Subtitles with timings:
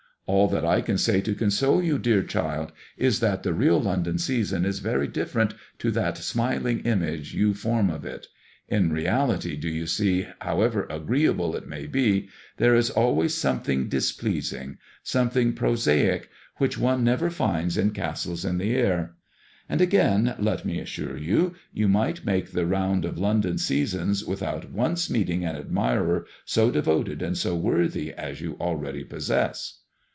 [0.27, 4.17] All that I can say to console you, dear child, is that the real London
[4.17, 8.27] season is very different to that smiling image you form of it.
[8.69, 13.87] In reality, do you see, however agreeable it may be, there is always some MADEMOISELLE
[13.87, 13.89] IXE.
[13.89, 16.23] 27 thing displeasing, something pro saicy
[16.59, 19.15] which one never finds in castles in the air.
[19.67, 24.23] And again, let me assure you» you might make the round of London sea sons
[24.23, 29.79] without once meeting an admirer so devoted and so worthy as you already possess."